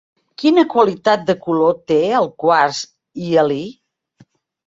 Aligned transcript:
Quina 0.43 0.61
qualitat 0.69 1.25
de 1.27 1.33
color 1.43 1.75
té 1.91 1.99
el 2.21 2.29
quars 2.43 2.79
hialí? 3.27 3.59